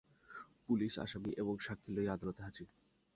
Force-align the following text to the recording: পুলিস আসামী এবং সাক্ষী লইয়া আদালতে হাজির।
পুলিস 0.65 0.93
আসামী 0.99 1.31
এবং 1.37 1.55
সাক্ষী 1.59 1.89
লইয়া 1.95 2.13
আদালতে 2.13 2.41
হাজির। 2.43 2.67